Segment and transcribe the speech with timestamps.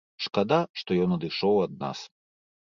[0.27, 1.99] Шкада, што ён адышоў ад нас.